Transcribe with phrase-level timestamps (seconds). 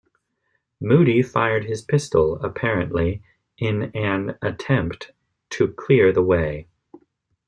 [0.79, 3.21] Moodie fired his pistol, apparently
[3.59, 5.11] in an attempt
[5.51, 6.67] to clear the way.